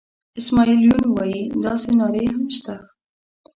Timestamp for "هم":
2.33-2.43